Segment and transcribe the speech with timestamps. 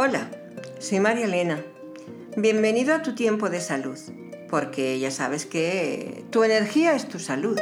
[0.00, 0.28] Hola,
[0.78, 1.60] soy María Elena.
[2.36, 3.98] Bienvenido a tu tiempo de salud,
[4.48, 7.58] porque ya sabes que tu energía es tu salud.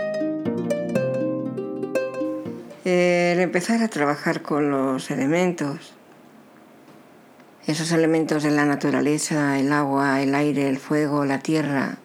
[2.84, 5.94] El empezar a trabajar con los elementos,
[7.66, 11.96] esos elementos de la naturaleza, el agua, el aire, el fuego, la tierra,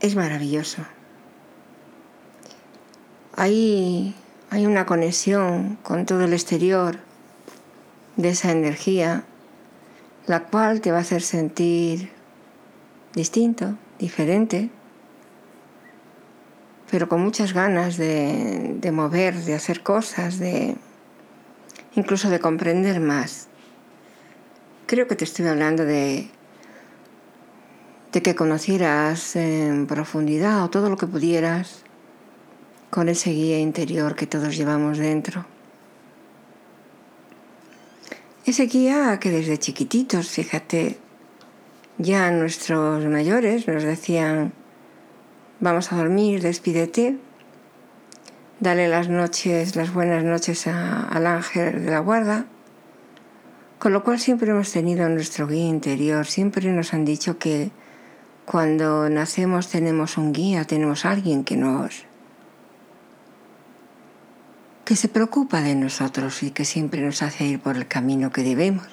[0.00, 0.82] es maravilloso.
[3.36, 4.12] Hay,
[4.50, 6.98] hay una conexión con todo el exterior
[8.16, 9.24] de esa energía,
[10.26, 12.10] la cual te va a hacer sentir
[13.14, 14.70] distinto, diferente,
[16.90, 20.76] pero con muchas ganas de, mover, de hacer cosas, de
[21.94, 23.46] incluso de comprender más.
[24.86, 26.28] Creo que te estoy hablando de
[28.12, 31.84] de que conocieras en profundidad o todo lo que pudieras
[32.90, 35.46] con ese guía interior que todos llevamos dentro.
[38.44, 40.98] Ese guía que desde chiquititos, fíjate,
[41.98, 44.52] ya nuestros mayores nos decían,
[45.60, 47.18] vamos a dormir, despídete,
[48.58, 52.46] dale las noches, las buenas noches al ángel de la guarda,
[53.78, 57.70] con lo cual siempre hemos tenido nuestro guía interior, siempre nos han dicho que
[58.46, 62.09] cuando nacemos tenemos un guía, tenemos alguien que nos
[64.90, 68.42] que se preocupa de nosotros y que siempre nos hace ir por el camino que
[68.42, 68.88] debemos.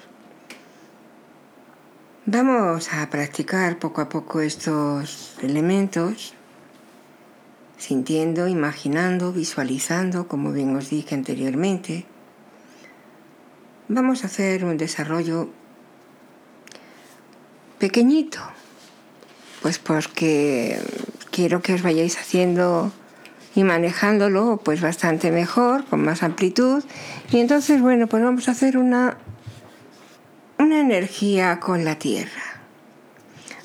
[2.28, 6.36] Vamos a practicar poco a poco estos elementos,
[7.80, 12.06] sintiendo, imaginando, visualizando, como bien os dije anteriormente.
[13.88, 15.50] Vamos a hacer un desarrollo
[17.80, 18.38] pequeñito,
[19.64, 20.80] pues porque
[21.32, 22.92] quiero que os vayáis haciendo
[23.58, 26.84] y manejándolo pues bastante mejor, con más amplitud.
[27.32, 29.18] Y entonces, bueno, pues vamos a hacer una,
[30.60, 32.44] una energía con la tierra.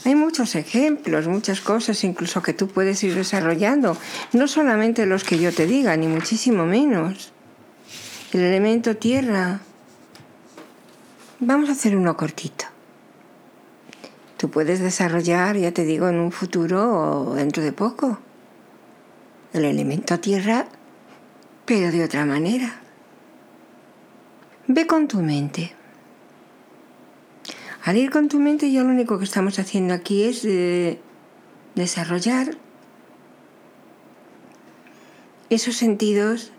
[0.07, 3.99] Hay muchos ejemplos, muchas cosas incluso que tú puedes ir desarrollando,
[4.33, 7.31] no solamente los que yo te diga, ni muchísimo menos.
[8.33, 9.61] El elemento tierra.
[11.39, 12.65] Vamos a hacer uno cortito
[14.39, 18.19] tú puedes desarrollar, ya te digo, en un futuro o dentro de poco,
[19.53, 20.67] el elemento tierra,
[21.67, 22.81] pero de otra manera.
[24.67, 25.75] Ve con tu mente.
[27.85, 31.01] Al ir con tu mente ya lo único que estamos haciendo aquí es eh,
[31.75, 32.57] desarrollar
[35.51, 36.53] esos sentidos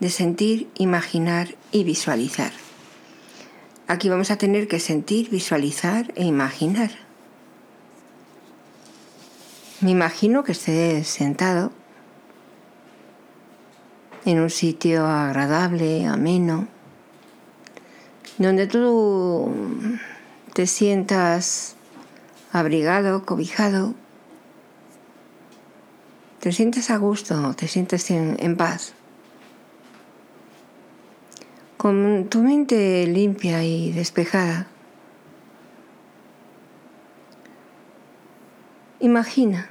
[0.00, 2.52] de sentir, imaginar y visualizar.
[3.88, 7.07] Aquí vamos a tener que sentir, visualizar e imaginar.
[9.80, 11.70] Me imagino que estés sentado
[14.24, 16.66] en un sitio agradable, ameno,
[18.38, 19.52] donde tú
[20.52, 21.76] te sientas
[22.52, 23.94] abrigado, cobijado,
[26.40, 28.94] te sientes a gusto, te sientes en, en paz
[31.78, 34.66] con tu mente limpia y despejada.
[39.00, 39.68] Imagina.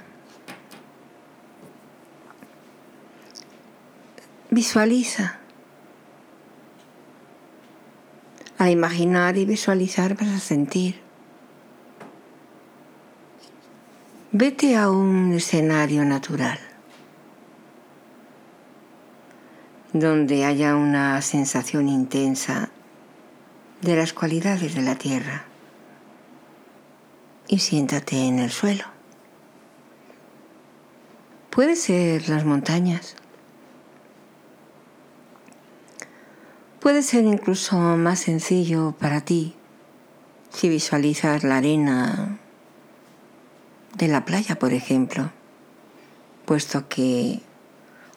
[4.50, 5.38] Visualiza.
[8.58, 11.00] Al imaginar y visualizar vas a sentir.
[14.32, 16.58] Vete a un escenario natural.
[19.92, 22.68] donde haya una sensación intensa
[23.80, 25.44] de las cualidades de la tierra
[27.46, 28.97] y siéntate en el suelo.
[31.58, 33.16] Puede ser las montañas.
[36.78, 39.56] Puede ser incluso más sencillo para ti
[40.50, 42.38] si visualizas la arena
[43.96, 45.32] de la playa, por ejemplo,
[46.44, 47.40] puesto que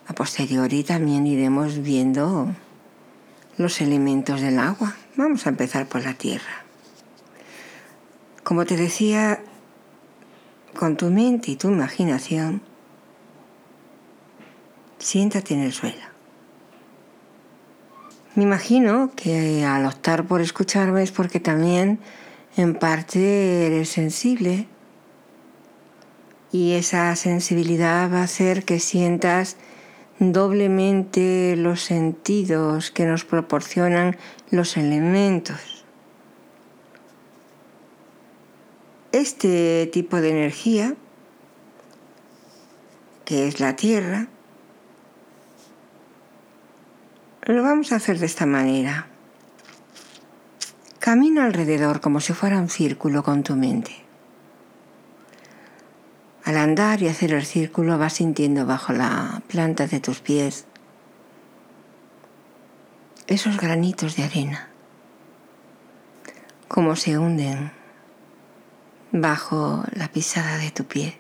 [0.06, 2.46] a posteriori también iremos viendo
[3.58, 4.96] los elementos del agua.
[5.16, 6.64] Vamos a empezar por la tierra.
[8.44, 9.40] Como te decía,
[10.78, 12.62] con tu mente y tu imaginación,
[15.01, 16.12] siéntate en el suelo.
[18.36, 22.00] Me imagino que al optar por escucharme es porque también
[22.56, 24.68] en parte eres sensible
[26.51, 29.57] y esa sensibilidad va a hacer que sientas
[30.19, 34.18] doblemente los sentidos que nos proporcionan
[34.50, 35.86] los elementos.
[39.12, 40.95] Este tipo de energía,
[43.25, 44.27] que es la tierra,
[47.51, 49.07] Lo vamos a hacer de esta manera.
[51.00, 53.92] Camina alrededor como si fuera un círculo con tu mente.
[56.45, 60.65] Al andar y hacer el círculo vas sintiendo bajo la planta de tus pies
[63.27, 64.69] esos granitos de arena,
[66.69, 67.74] como se hunden
[69.12, 71.19] bajo la pisada de tu pie.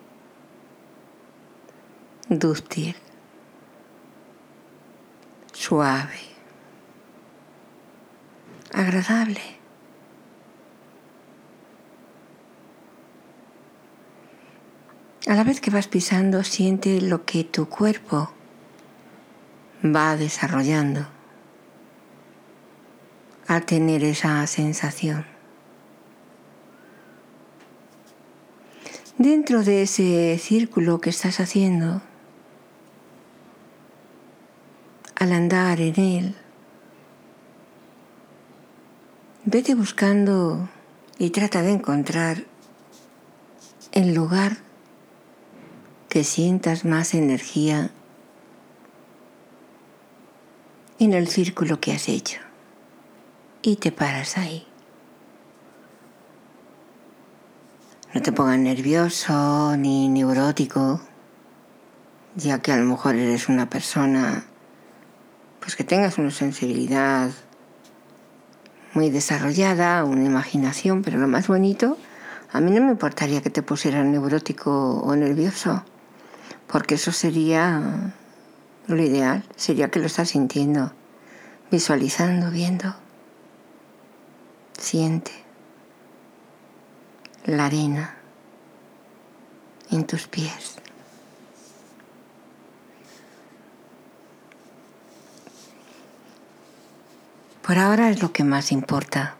[2.29, 2.95] Dúctil,
[5.61, 6.19] suave,
[8.73, 9.41] agradable.
[15.27, 18.31] A la vez que vas pisando, siente lo que tu cuerpo
[19.83, 21.05] va desarrollando
[23.47, 25.25] a tener esa sensación.
[29.19, 32.01] Dentro de ese círculo que estás haciendo,
[35.21, 36.35] al andar en él,
[39.45, 40.67] vete buscando
[41.19, 42.43] y trata de encontrar
[43.91, 44.57] el lugar
[46.09, 47.91] que sientas más energía
[50.97, 52.39] en el círculo que has hecho
[53.61, 54.65] y te paras ahí.
[58.15, 60.99] No te pongas nervioso ni neurótico,
[62.35, 64.47] ya que a lo mejor eres una persona
[65.61, 67.31] pues que tengas una sensibilidad
[68.93, 71.97] muy desarrollada, una imaginación, pero lo más bonito,
[72.51, 75.85] a mí no me importaría que te pusieras neurótico o nervioso,
[76.67, 78.13] porque eso sería
[78.87, 80.91] lo ideal, sería que lo estás sintiendo,
[81.71, 82.93] visualizando, viendo.
[84.77, 85.31] Siente
[87.45, 88.15] la arena
[89.91, 90.80] en tus pies.
[97.71, 99.37] Por ahora es lo que más importa,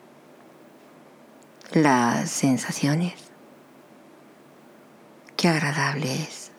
[1.74, 3.14] las sensaciones.
[5.36, 6.50] Qué agradable es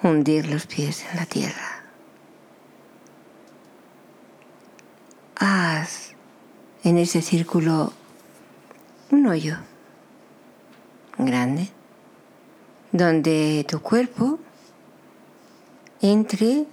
[0.00, 1.82] hundir los pies en la tierra.
[5.34, 6.12] Haz
[6.84, 7.92] en ese círculo
[9.10, 9.56] un hoyo
[11.18, 11.68] grande
[12.92, 14.38] donde tu cuerpo
[16.00, 16.64] entre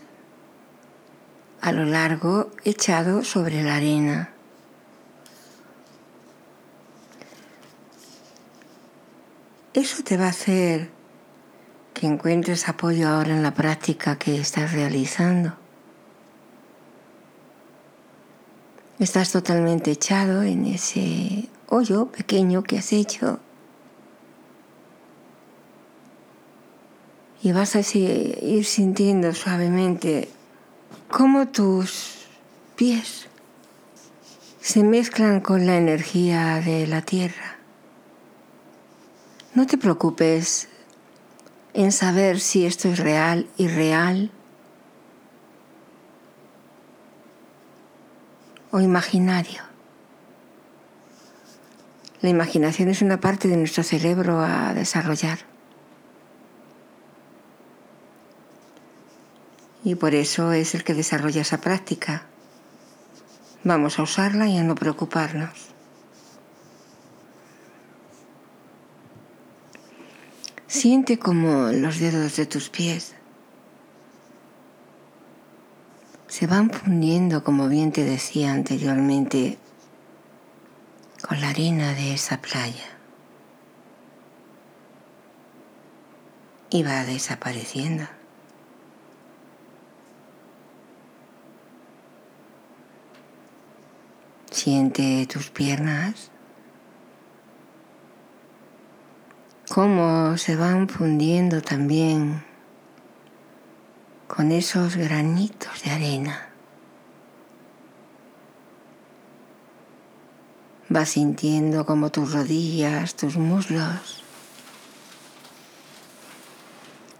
[1.65, 4.29] a lo largo echado sobre la arena.
[9.73, 10.91] Eso te va a hacer
[11.95, 15.55] que encuentres apoyo ahora en la práctica que estás realizando.
[18.99, 23.39] Estás totalmente echado en ese hoyo pequeño que has hecho.
[27.41, 30.29] Y vas a ir sintiendo suavemente
[31.15, 32.27] cómo tus
[32.75, 33.29] pies
[34.59, 37.55] se mezclan con la energía de la tierra.
[39.53, 40.67] No te preocupes
[41.73, 44.29] en saber si esto es real, irreal
[48.71, 49.63] o imaginario.
[52.19, 55.54] La imaginación es una parte de nuestro cerebro a desarrollar.
[59.85, 62.25] Y por eso es el que desarrolla esa práctica.
[63.63, 65.69] Vamos a usarla y a no preocuparnos.
[70.67, 73.15] Siente como los dedos de tus pies
[76.27, 79.57] se van fundiendo, como bien te decía anteriormente,
[81.25, 82.97] con la arena de esa playa.
[86.69, 88.14] Y va desapareciendo.
[94.55, 96.31] Siente tus piernas,
[99.67, 102.41] cómo se van fundiendo también
[104.27, 106.49] con esos granitos de arena.
[110.87, 114.23] Vas sintiendo como tus rodillas, tus muslos,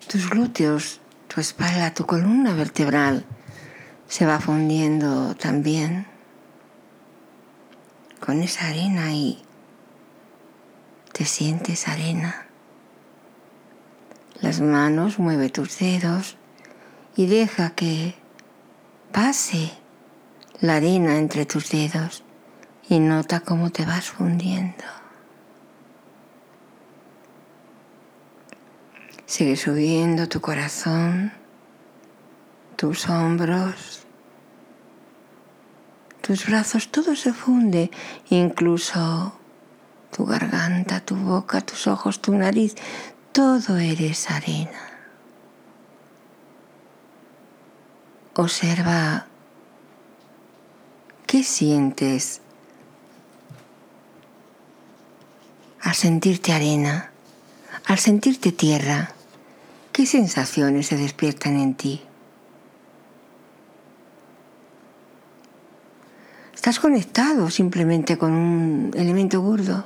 [0.08, 3.26] tus glúteos, tu espalda, tu columna vertebral
[4.08, 6.15] se va fundiendo también
[8.26, 9.38] con esa arena y
[11.14, 12.48] te sientes arena.
[14.42, 16.36] Las manos, mueve tus dedos
[17.16, 18.16] y deja que
[19.12, 19.72] pase
[20.60, 22.24] la arena entre tus dedos
[22.90, 24.84] y nota cómo te vas fundiendo.
[29.28, 31.32] Sigue subiendo tu corazón,
[32.76, 34.05] tus hombros,
[36.26, 37.92] tus brazos, todo se funde,
[38.32, 39.38] incluso
[40.12, 42.74] tu garganta, tu boca, tus ojos, tu nariz,
[43.32, 44.82] todo eres arena.
[48.34, 49.28] Observa
[51.28, 52.42] qué sientes
[55.82, 57.12] al sentirte arena,
[57.86, 59.12] al sentirte tierra.
[59.92, 62.02] ¿Qué sensaciones se despiertan en ti?
[66.66, 69.86] Estás conectado simplemente con un elemento burdo.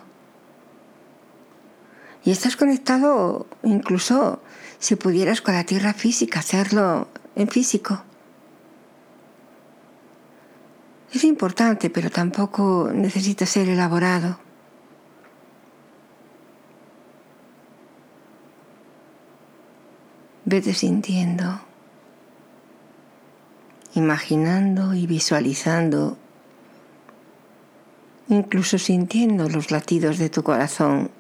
[2.24, 4.42] Y estás conectado incluso
[4.78, 8.02] si pudieras con la tierra física, hacerlo en físico.
[11.14, 14.40] Es importante, pero tampoco necesita ser elaborado.
[20.46, 21.60] Vete sintiendo,
[23.96, 26.18] imaginando y visualizando,
[28.30, 31.12] incluso sintiendo los latidos de tu corazón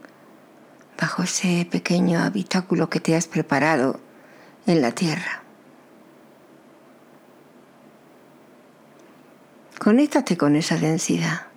[1.00, 4.00] bajo ese pequeño habitáculo que te has preparado
[4.66, 5.44] en la tierra.
[9.80, 11.48] Conéctate con esa densidad,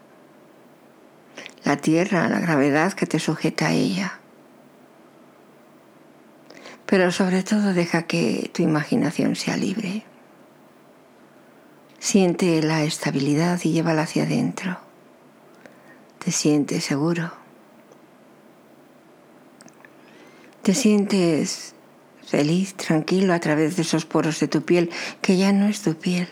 [1.65, 4.19] la tierra, la gravedad que te sujeta a ella
[6.93, 10.03] pero sobre todo deja que tu imaginación sea libre.
[11.99, 14.92] Siente la estabilidad y llévala hacia adentro.
[16.23, 17.33] Te sientes seguro.
[20.63, 21.75] Te sientes
[22.25, 25.95] feliz, tranquilo a través de esos poros de tu piel, que ya no es tu
[25.95, 26.29] piel,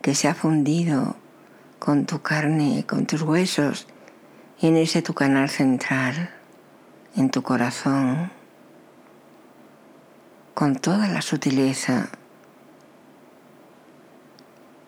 [0.00, 1.16] que se ha fundido
[1.78, 3.86] con tu carne, con tus huesos,
[4.62, 6.30] en ese tu canal central,
[7.16, 8.30] en tu corazón
[10.56, 12.08] con toda la sutileza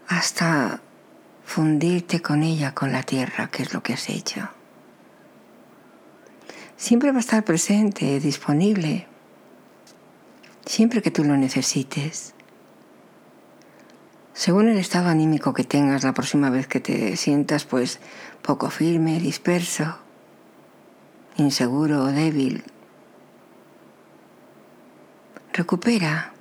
[0.07, 0.81] hasta
[1.49, 4.50] fundirte con ella, con la tierra, que es lo que has hecho.
[6.76, 9.07] Siempre va a estar presente, disponible,
[10.67, 12.35] siempre que tú lo necesites.
[14.35, 17.99] Según el estado anímico que tengas la próxima vez que te sientas pues
[18.43, 19.97] poco firme, disperso,
[21.38, 22.62] inseguro o débil,
[25.55, 26.33] Recupera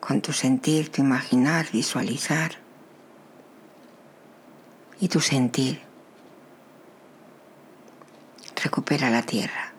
[0.00, 2.63] con tu sentir, tu imaginar, visualizar
[5.04, 5.82] y tu sentir.
[8.62, 9.74] Recupera la tierra.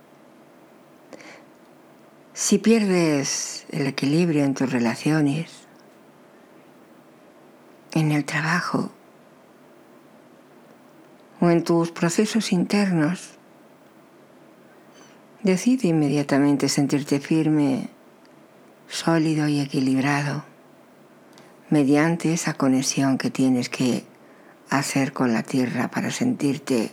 [2.36, 5.50] Si pierdes el equilibrio en tus relaciones,
[7.94, 8.92] en el trabajo
[11.40, 13.32] o en tus procesos internos,
[15.46, 17.90] Decide inmediatamente sentirte firme,
[18.90, 20.44] sólido y equilibrado
[21.70, 24.06] mediante esa conexión que tienes que
[24.70, 26.92] hacer con la tierra para sentirte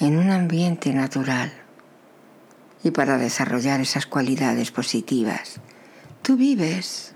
[0.00, 1.52] en un ambiente natural
[2.82, 5.60] y para desarrollar esas cualidades positivas.
[6.22, 7.14] Tú vives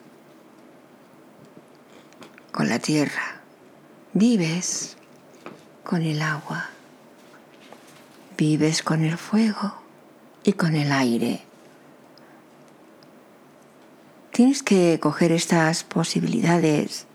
[2.51, 3.41] con la tierra,
[4.13, 4.97] vives
[5.85, 6.73] con el agua
[8.37, 9.75] vives con el fuego
[10.43, 11.43] y con el aire.
[14.33, 17.07] Tienes que coger estas posibilidades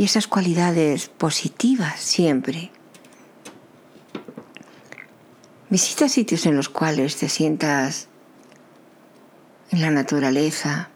[0.00, 2.70] y esas cualidades positivas siempre.
[5.68, 8.08] Visita sitios en los cuales te sientas
[9.70, 10.88] en la naturaleza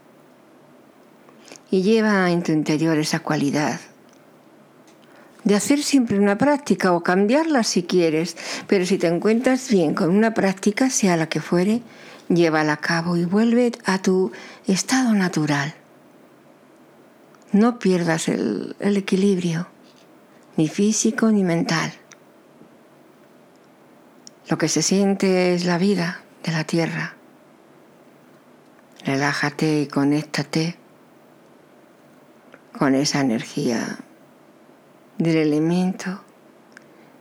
[1.70, 3.78] y lleva en tu interior esa cualidad
[5.44, 10.08] de hacer siempre una práctica o cambiarla si quieres, pero si te encuentras bien con
[10.08, 11.82] una práctica, sea la que fuere,
[12.30, 14.32] llévala a cabo y vuelve a tu
[14.66, 15.75] estado natural.
[17.54, 19.68] No pierdas el, equilibrio,
[20.56, 21.92] ni físico ni mental.
[24.49, 27.14] Lo que se siente es la vida de la tierra.
[29.04, 30.75] Relájate y conéctate
[32.76, 34.00] con esa energía
[35.18, 36.23] del elemento.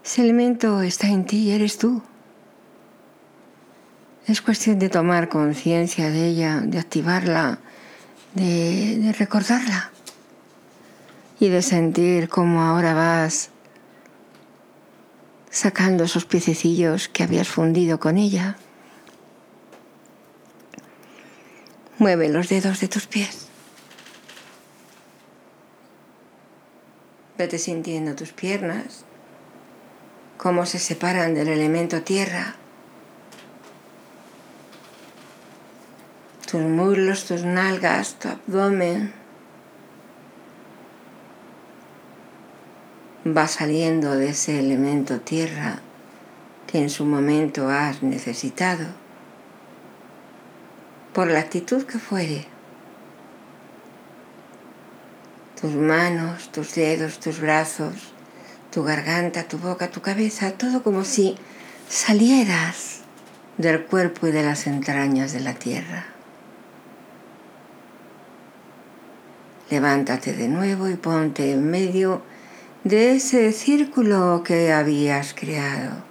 [0.04, 2.02] Ese elemento está en ti y eres tú.
[4.26, 7.60] Es cuestión de tomar conciencia de ella, de activarla,
[8.34, 9.93] de, recordarla
[11.40, 13.50] y de sentir cómo ahora vas
[15.50, 18.58] sacando esos piececillos que habías fundido con ella.
[22.00, 23.48] Mueve los dedos de tus pies.
[27.38, 29.06] Vete sintiendo tus piernas,
[30.38, 32.56] cómo se separan del elemento tierra.
[36.50, 39.23] Tus muslos, tus nalgas, tu abdomen.
[43.26, 45.80] Va saliendo de ese elemento tierra
[46.68, 48.86] que en su momento has necesitado,
[51.14, 52.46] por la actitud que fuere.
[55.62, 58.14] Tus manos, tus dedos, tus brazos,
[58.72, 61.38] tu garganta, tu boca, tu cabeza, todo como si
[61.88, 63.02] salieras
[63.58, 66.08] del cuerpo y de las entrañas de la tierra.
[69.70, 72.24] Levántate de nuevo y ponte en medio
[72.84, 76.04] de ese círculo que habías creado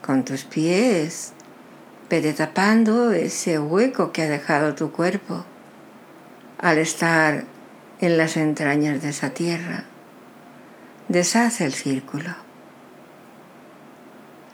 [0.00, 1.32] con tus pies,
[2.08, 5.44] pero tapando ese hueco que ha dejado tu cuerpo
[6.58, 7.44] al estar
[8.00, 9.84] en las entrañas de esa tierra.
[11.08, 12.34] Deshace el círculo.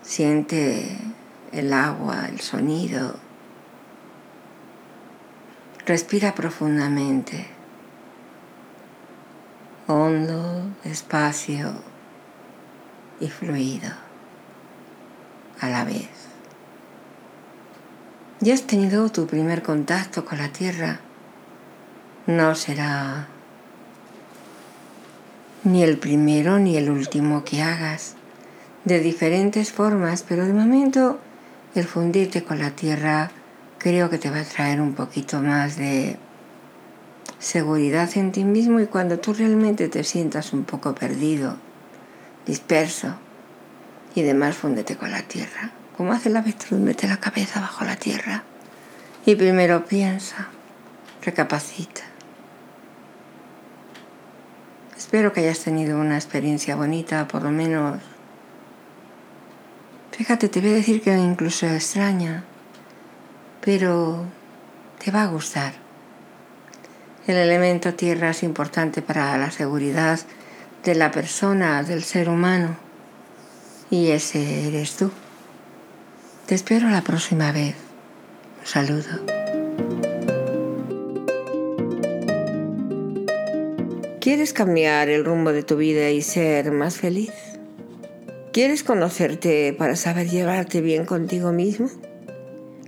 [0.02, 0.97] Siente
[1.52, 3.17] el agua, el sonido.
[5.85, 7.60] Respira profundamente,
[9.87, 11.73] hondo, despacio
[13.21, 13.91] y fluido
[15.61, 16.09] a la vez.
[18.41, 21.01] Ya has tenido tu primer contacto con la tierra.
[22.27, 23.29] No será
[25.65, 28.15] ni el primero ni el último que hagas,
[28.85, 31.19] de diferentes formas, pero de momento
[31.75, 33.31] el fundirte con la tierra
[33.79, 36.19] creo que te va a traer un poquito más de
[37.41, 41.57] seguridad en ti mismo y cuando tú realmente te sientas un poco perdido,
[42.47, 43.17] disperso,
[44.15, 45.71] y demás fúndete con la tierra.
[45.97, 48.45] Como hace la avestruz, mete la cabeza bajo la tierra
[49.27, 50.49] y primero piensa,
[51.23, 52.03] recapacita.
[54.97, 58.01] Espero que hayas tenido una experiencia bonita, por lo menos.
[60.13, 62.45] Fíjate, te voy a decir que incluso extraña,
[63.63, 64.27] pero
[65.03, 65.80] te va a gustar.
[67.30, 70.19] El elemento tierra es importante para la seguridad
[70.82, 72.76] de la persona, del ser humano
[73.88, 75.12] y ese eres tú.
[76.47, 77.76] Te espero la próxima vez.
[78.58, 79.10] Un saludo.
[84.21, 87.30] ¿Quieres cambiar el rumbo de tu vida y ser más feliz?
[88.52, 91.88] ¿Quieres conocerte para saber llevarte bien contigo mismo?